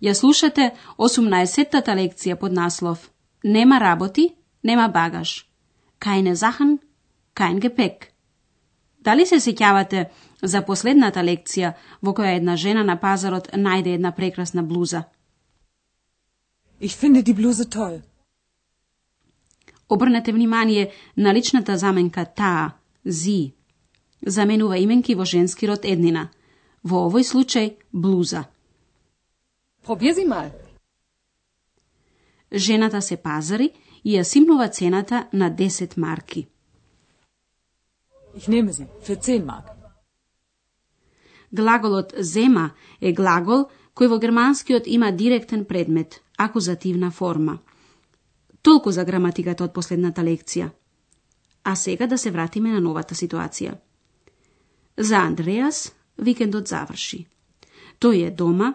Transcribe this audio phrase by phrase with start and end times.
[0.00, 3.10] Ја слушате 18-тата лекција под наслов
[3.44, 5.46] Нема работи, нема багаж.
[6.00, 6.78] Кајне захан,
[7.34, 8.12] кајн гепек.
[9.00, 10.08] Дали се сеќавате
[10.42, 11.72] за последната лекција
[12.02, 15.04] во која една жена на пазарот најде една прекрасна блуза?
[16.80, 18.02] Ich finde die Bluse toll.
[19.88, 22.72] Обрнете внимание на личната заменка таа,
[23.04, 23.54] зи.
[24.26, 26.28] Заменува именки во женски род еднина.
[26.82, 28.44] Во овој случај блуза.
[29.84, 30.50] Probier sie mal.
[32.52, 33.70] Жената се пазари
[34.04, 36.48] и ја симнува цената на 10 марки.
[38.36, 38.86] Ich nehme sie.
[39.02, 39.78] Für 10 Mark.
[41.52, 47.58] Глаголот зема е глагол кој во германскиот има директен предмет, акузативна форма.
[48.62, 50.70] Толку за граматиката од последната лекција.
[51.64, 53.74] А сега да се вратиме на новата ситуација.
[54.96, 57.26] За Андреас викендот заврши.
[58.00, 58.74] Тој е дома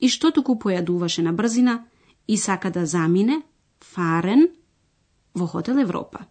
[0.00, 1.84] и што туку појадуваше на брзина
[2.26, 3.42] и сака да замине,
[3.80, 4.48] фарен,
[5.34, 6.26] во хотел Европа.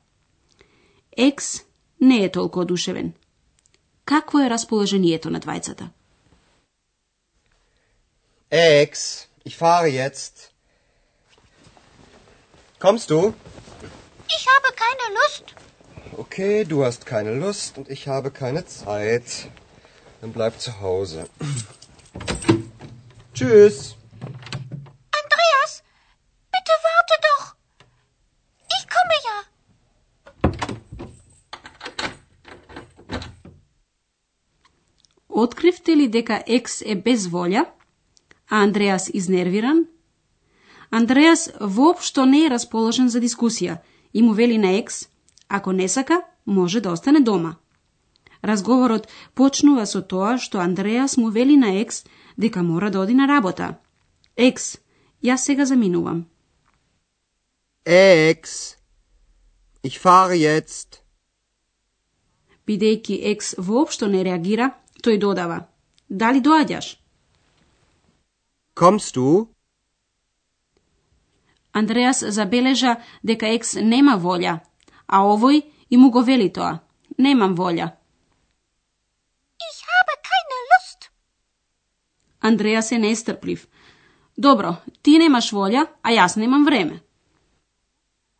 [1.17, 1.63] Екс
[2.01, 3.13] не е толку одушевен.
[4.05, 5.89] Какво е расположението на двајцата?
[8.51, 8.91] Ex,
[9.45, 10.35] ich fahre jetzt.
[12.79, 13.33] Kommst du?
[14.37, 15.45] Ich habe keine Lust.
[16.23, 19.27] Okay, du hast keine Lust und ich habe keine Zeit.
[20.21, 21.25] Dann bleib zu Hause.
[23.33, 23.95] Tschüss.
[25.21, 25.71] Andreas,
[26.53, 27.45] bitte warte doch.
[28.75, 29.37] Ich komme ja.
[35.29, 37.65] Откривте ли дека Екс е без волја,
[38.49, 39.85] а Андреас изнервиран?
[40.91, 43.77] Андреас воопшто не е расположен за дискусија
[44.13, 45.09] и му вели на Екс,
[45.49, 47.55] ако не сака, може да остане дома.
[48.43, 52.05] Разговорот почнува со тоа што Андреас му вели на Екс
[52.37, 53.79] дека мора да оди на работа.
[54.37, 54.77] Екс,
[55.23, 56.25] јас сега заминувам.
[57.85, 58.75] Ex,
[59.83, 61.03] ich fahre jetzt.
[62.67, 64.71] Бидејќи Екс воопшто не реагира,
[65.03, 65.67] тој додава.
[66.09, 66.95] Дали доаѓаш?
[68.73, 69.47] Kommst du?
[71.73, 74.59] Андреас забележа дека Екс нема волја,
[75.07, 76.79] а овој и му го вели тоа.
[77.17, 77.91] Немам волја.
[82.43, 83.67] Андреас е нестрплив.
[84.37, 86.99] Добро, ти немаш волја, а јас немам време.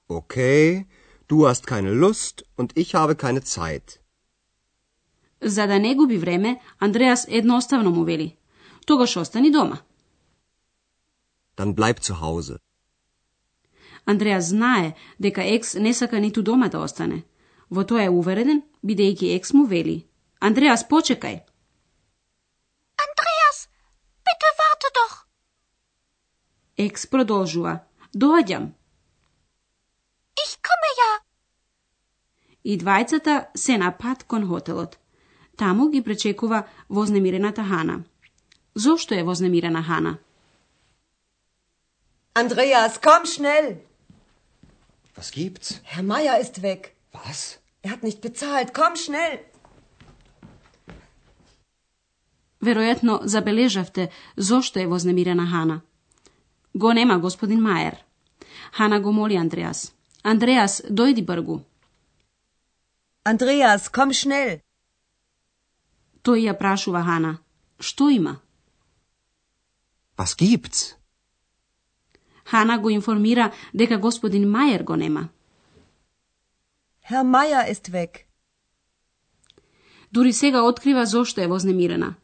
[0.09, 0.85] Okay,
[1.29, 3.99] du hast keine Lust und ich habe keine Zeit.
[5.41, 8.37] За да не губи време, Андреас едноставно му вели.
[8.85, 9.77] Тогаш остани дома.
[11.57, 12.57] Dann bleib zu Hause.
[14.05, 17.23] Андреас знае дека Екс не сака ниту дома да остане.
[17.69, 20.07] Во тоа е уверен, бидејќи Екс му вели.
[20.39, 21.37] Андреас, почекај.
[23.05, 23.57] Andreas,
[24.25, 25.13] bitte warte doch.
[26.77, 27.79] Екс продолжува.
[28.15, 28.71] Доаѓам.
[30.43, 31.11] Ich komme ja.
[32.63, 34.97] И двајцата се на пат кон хотелот.
[35.57, 38.03] Таму ги пречекува вознемирената Хана.
[38.75, 40.17] Зошто е вознемирена Хана?
[42.35, 43.77] Andreas, komm schnell!
[45.15, 45.81] Was gibt's?
[45.83, 46.95] Herr Meier ist weg.
[47.13, 47.59] Was?
[47.83, 48.73] Er hat nicht bezahlt.
[48.73, 49.37] Komm schnell!
[52.63, 55.81] Веројатно забележавте зошто е вознемирена Хана.
[56.75, 58.03] Го нема господин Маер.
[58.71, 59.93] Хана го моли Андреас.
[60.23, 61.59] Андреас, дојди бргу.
[63.25, 64.59] Andreas, komm schnell!
[66.23, 67.37] Тој ја прашува Хана.
[67.79, 68.39] Што има?
[70.17, 70.95] Was gibt's?
[72.45, 75.29] Хана го информира дека господин Маер го нема.
[77.09, 78.25] Herr Meier ist weg.
[80.11, 82.15] Дури сега открива зошто е вознемирена.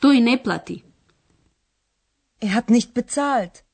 [0.00, 0.84] Тој не плати.
[2.40, 3.65] Er hat nicht bezahlt.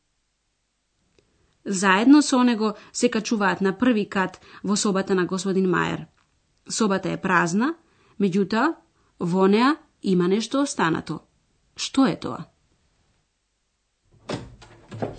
[1.66, 6.06] Заедно со него се качуваат на први кат во собата на господин Маер.
[6.70, 7.76] Собата е празна,
[8.20, 8.76] меѓутоа,
[9.20, 11.20] во неа има нешто останато.
[11.76, 12.46] Што е тоа?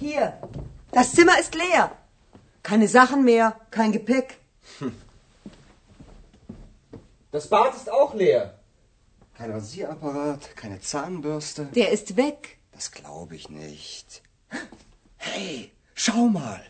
[0.01, 0.33] Hier,
[0.93, 1.91] das Zimmer ist leer.
[2.63, 4.39] Keine Sachen mehr, kein Gepäck.
[7.31, 8.59] Das Bad ist auch leer.
[9.37, 11.67] Kein Rasierapparat, keine Zahnbürste.
[11.75, 12.59] Der ist weg.
[12.73, 14.23] Das glaube ich nicht.
[15.17, 15.73] Hey,
[16.03, 16.63] schau mal.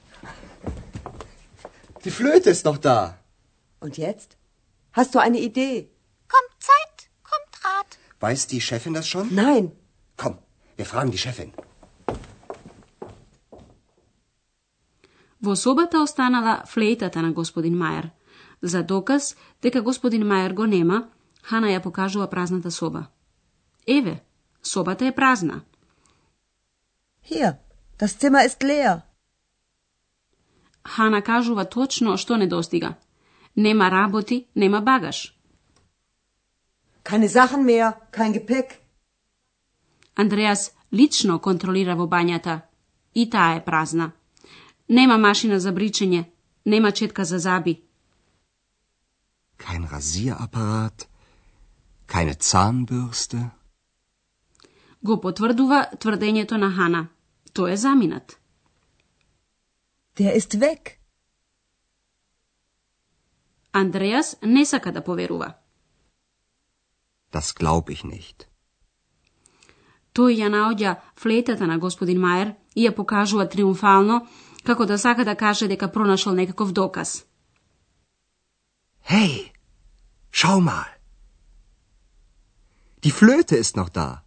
[2.05, 3.19] Die Flöte ist noch da.
[3.81, 4.37] Und jetzt?
[4.93, 5.91] Hast du eine Idee?
[6.35, 6.97] Kommt Zeit,
[7.31, 7.91] kommt Rat.
[8.21, 9.27] Weiß die Chefin das schon?
[9.35, 9.73] Nein.
[10.17, 10.39] Komm,
[10.77, 11.53] wir fragen die Chefin.
[15.41, 18.11] Во собата останала флейтата на господин Мајер.
[18.62, 21.09] За доказ дека господин Мајер го нема,
[21.43, 23.06] Хана ја покажува празната соба.
[23.87, 24.23] Еве,
[24.62, 25.62] собата е празна.
[27.23, 27.56] Hier,
[27.99, 29.03] das Zimmer ist leer.
[30.84, 32.96] Хана кажува точно што недостига.
[33.56, 35.34] Нема работи, нема багаж.
[37.04, 38.80] Keine Sachen mehr, kein Gepäck.
[40.16, 42.62] Андреас лично контролира во бањата.
[43.14, 44.12] И таа е празна.
[44.90, 46.26] Нема машина за бричење,
[46.66, 47.82] нема четка за заби.
[49.58, 51.08] Kein Rasierapparat,
[52.08, 53.50] keine Zahnbürste.
[55.02, 57.08] Го потврдува тврдењето на Хана.
[57.54, 58.43] Тој е заминат.
[60.18, 61.00] Der ist weg.
[63.71, 65.54] Андреас не сака да поверува.
[67.31, 68.48] Das glaub ich nicht.
[70.13, 74.27] Тој ја наоѓа флейтата на господин Мајер и ја покажува триумфално,
[74.63, 77.25] како да сака да каже дека пронашол некаков доказ.
[79.10, 79.51] Hey,
[80.31, 80.89] schau mal.
[83.04, 84.24] Die Flöte ist noch da.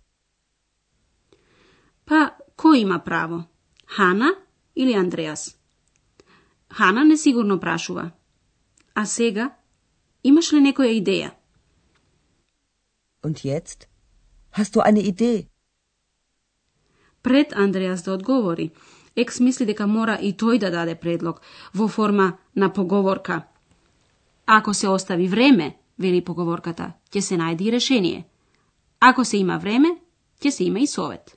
[2.05, 3.45] Па, кој има право?
[3.87, 4.35] Хана
[4.75, 5.56] или Андреас?
[6.69, 8.11] Хана несигурно прашува.
[8.95, 9.51] А сега,
[10.25, 11.31] имаш ли некоја идеја?
[13.23, 13.89] Und jetzt?
[14.53, 15.49] Hast du eine Idee?
[17.23, 18.71] Пред Андреас да одговори,
[19.17, 21.41] Екс мисли дека мора и тој да даде предлог
[21.75, 23.43] во форма на поговорка.
[24.47, 28.25] Ако се остави време, вели поговорката, ќе се најде и решение.
[29.01, 29.97] Ако се има време,
[30.41, 31.36] ќе се има и совет.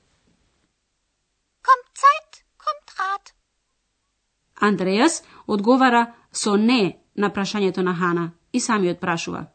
[4.60, 9.46] Андреас одговара со не на прашањето на Хана и самиот прашува.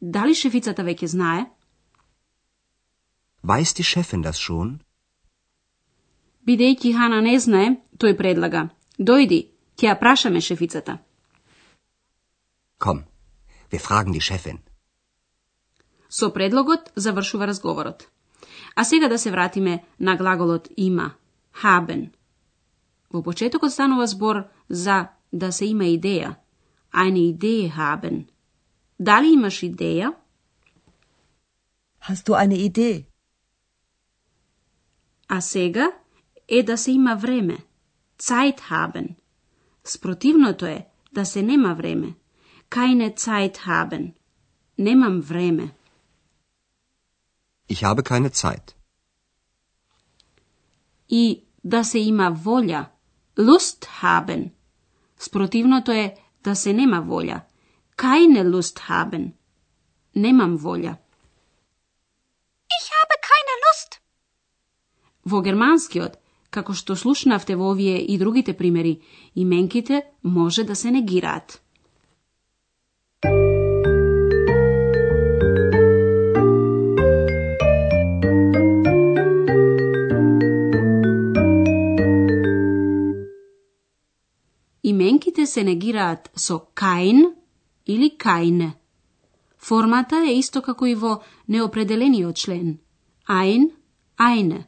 [0.00, 1.46] Дали шефицата веќе знае?
[3.44, 4.80] Weiß die Chefin das schon?
[6.46, 8.68] Бидејќи Хана не знае, тој предлага.
[8.98, 9.40] Дојди,
[9.76, 10.98] ќе ја прашаме шефицата.
[12.78, 13.04] Komm,
[13.70, 14.58] wir fragen die Chefin.
[16.08, 18.08] Со предлогот завршува разговорот.
[18.76, 21.14] А сега да се вратиме на глаголот има,
[21.62, 22.10] haben.
[23.10, 26.34] Во почетокот станува збор за да се има идеја,
[26.92, 28.26] eine Idee haben.
[28.98, 30.12] Дали имаш идеја?
[32.00, 33.04] Hast du eine Idee?
[35.28, 35.90] А сега
[36.48, 37.58] е да се има време,
[38.18, 39.14] Zeit haben.
[39.84, 42.14] Спротивното е да се нема време,
[42.70, 44.12] keine Zeit haben.
[44.78, 45.74] Немам време.
[47.68, 48.74] Ich habe keine Zeit.
[51.08, 52.86] И да се има волја,
[53.38, 54.50] Lust haben.
[55.18, 57.40] Спротивното е да се нема волја,
[57.96, 59.32] keine Lust haben.
[60.14, 60.96] Немам волја.
[62.76, 64.00] Ich habe keine Lust.
[65.24, 66.16] Во германскиот,
[66.50, 69.00] како што слушнавте во овие и другите примери,
[69.34, 71.62] именките може да се негираат.
[84.86, 87.34] Именките се негираат со kein
[87.86, 88.72] или keine.
[89.58, 92.78] Формата е исто како и во неопределениот член.
[93.28, 93.70] Ein,
[94.18, 94.60] eine.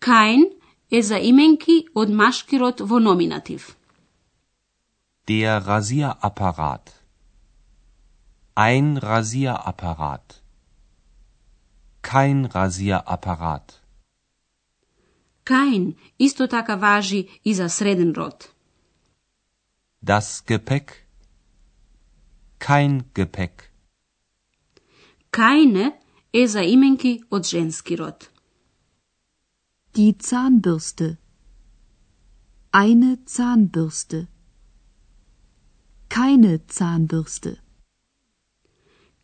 [0.00, 0.42] Kein
[0.90, 3.76] е за именки од машкирот во номинатив.
[5.28, 6.90] Der Rasierapparat.
[8.56, 10.42] Ein Rasierapparat.
[12.02, 13.66] Kein Rasierapparat.
[15.44, 18.57] Kein исто така важи и за среден род.
[20.01, 21.07] Das Gepäck.
[22.59, 23.71] Kein Gepäck.
[25.31, 25.93] Keine
[26.33, 28.29] е за именки од женски род.
[29.95, 31.17] Die Zahnbürste.
[32.71, 34.27] Eine Zahnbürste.
[36.09, 37.57] Keine Zahnbürste.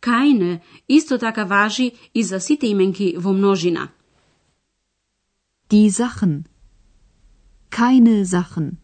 [0.00, 3.88] Keine исто така важи и за сите именки во множина.
[5.70, 6.44] Die Sachen.
[7.70, 8.78] Keine Sachen.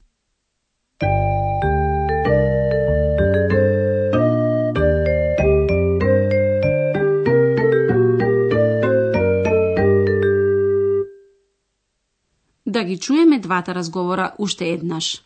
[12.71, 15.21] Да ги чуеме двата разговора уште еднаш.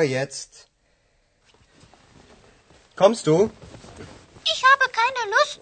[0.00, 0.68] fahre jetzt.
[2.96, 3.50] Kommst du?
[4.52, 5.60] Ich habe keine Lust.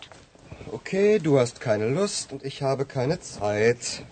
[0.71, 4.05] Okay, du hast keine Lust und ich habe keine Zeit.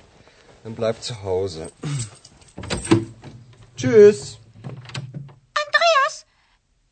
[0.64, 1.70] Dann bleib zu Hause.
[3.76, 4.38] Tschüss.
[5.62, 6.14] Andreas,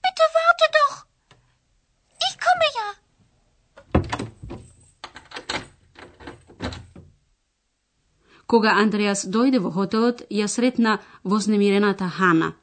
[0.04, 0.94] bitte warte doch.
[2.28, 2.88] Ich komme ja.
[8.46, 12.54] Кога Андреас дојде во хотелот, ја сретна вознемирената Хана.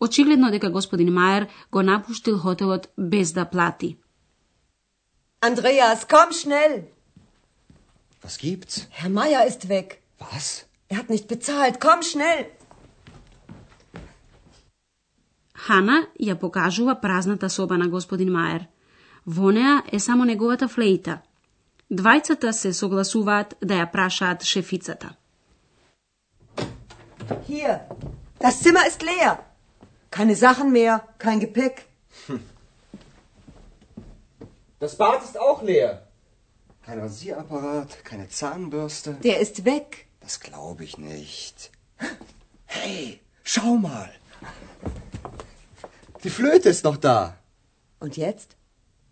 [0.00, 3.96] Очигледно дека господин Мајер го напуштил хотелот без да плати.
[5.42, 6.82] Andreas, komm schnell.
[8.22, 8.86] Was gibt's?
[8.90, 10.00] Herr Meier ist weg.
[10.18, 10.66] Was?
[10.88, 11.80] Er hat nicht bezahlt.
[11.80, 12.44] Komm schnell.
[15.54, 18.66] Хана ја покажува празната соба на господин Мајер.
[19.26, 21.18] Во неа е само неговата флејта.
[21.90, 25.10] Двајцата се согласуваат да ја прашаат шефицата.
[27.48, 27.80] Hier.
[28.40, 29.49] Das Zimmer ist leer.
[30.20, 31.86] Keine Sachen mehr, kein Gepäck.
[34.78, 36.08] Das Bad ist auch leer.
[36.84, 39.14] Kein Rasierapparat, keine Zahnbürste.
[39.24, 40.08] Der ist weg.
[40.20, 41.70] Das glaube ich nicht.
[42.66, 44.10] Hey, schau mal.
[46.22, 47.38] Die Flöte ist noch da.
[47.98, 48.56] Und jetzt?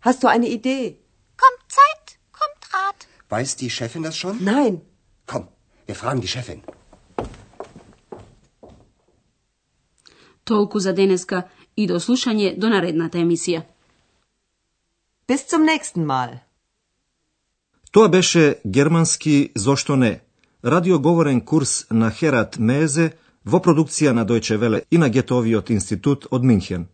[0.01, 0.99] Hast du eine Idee?
[1.37, 3.07] Kommt Zeit, kommt Rat.
[3.29, 4.43] Weiß die Chefin das schon?
[4.43, 4.81] Nein.
[5.25, 5.47] Komm,
[5.87, 6.61] wir fragen die Chefin.
[10.49, 11.43] Толку за денеска
[11.77, 13.61] и до слушање до наредната емисија.
[15.29, 16.39] Bis zum nächsten Mal.
[17.91, 20.21] Тоа беше германски Зошто не?
[20.65, 23.11] Радиоговорен курс на Херат Мезе
[23.45, 26.87] во продукција на Дојче Веле и на Гетовиот институт од Минхен.